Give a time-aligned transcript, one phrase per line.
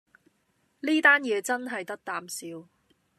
[0.79, 2.67] 呢單嘢真係得啖笑